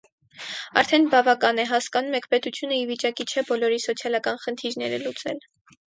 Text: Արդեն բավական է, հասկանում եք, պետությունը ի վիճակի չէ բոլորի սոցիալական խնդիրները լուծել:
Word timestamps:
Արդեն 0.81 1.05
բավական 1.11 1.61
է, 1.63 1.67
հասկանում 1.73 2.17
եք, 2.21 2.27
պետությունը 2.33 2.81
ի 2.81 2.89
վիճակի 2.95 3.29
չէ 3.35 3.47
բոլորի 3.53 3.81
սոցիալական 3.87 4.45
խնդիրները 4.47 5.03
լուծել: 5.09 5.49